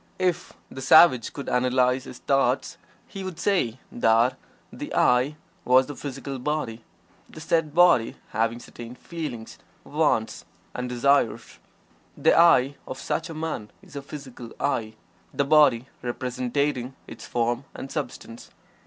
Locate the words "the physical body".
5.85-6.83